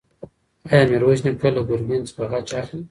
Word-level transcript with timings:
ایا 0.71 0.85
میرویس 0.91 1.21
نیکه 1.25 1.49
له 1.55 1.61
ګرګین 1.69 2.03
څخه 2.09 2.25
غچ 2.31 2.49
اخلي؟ 2.61 2.77